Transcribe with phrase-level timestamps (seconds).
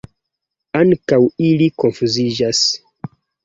[0.79, 2.67] Ankaŭ ili konfuziĝas.